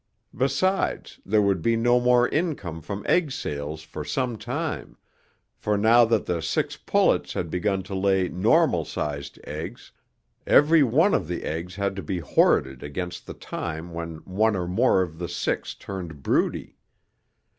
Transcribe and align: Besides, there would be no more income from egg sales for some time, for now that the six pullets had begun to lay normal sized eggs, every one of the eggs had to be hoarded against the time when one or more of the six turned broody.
Besides, 0.35 1.19
there 1.23 1.43
would 1.43 1.61
be 1.61 1.75
no 1.75 1.99
more 1.99 2.27
income 2.29 2.81
from 2.81 3.05
egg 3.07 3.31
sales 3.31 3.83
for 3.83 4.03
some 4.03 4.35
time, 4.35 4.97
for 5.55 5.77
now 5.77 6.05
that 6.05 6.25
the 6.25 6.41
six 6.41 6.75
pullets 6.75 7.33
had 7.33 7.51
begun 7.51 7.83
to 7.83 7.93
lay 7.93 8.27
normal 8.27 8.83
sized 8.83 9.37
eggs, 9.43 9.91
every 10.47 10.81
one 10.81 11.13
of 11.13 11.27
the 11.27 11.43
eggs 11.43 11.75
had 11.75 11.95
to 11.97 12.01
be 12.01 12.17
hoarded 12.17 12.81
against 12.81 13.27
the 13.27 13.35
time 13.35 13.93
when 13.93 14.15
one 14.25 14.55
or 14.55 14.67
more 14.67 15.03
of 15.03 15.19
the 15.19 15.29
six 15.29 15.75
turned 15.75 16.23
broody. 16.23 16.77